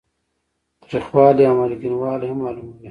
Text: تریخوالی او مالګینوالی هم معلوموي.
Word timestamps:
تریخوالی 0.89 1.43
او 1.49 1.55
مالګینوالی 1.59 2.27
هم 2.29 2.37
معلوموي. 2.43 2.75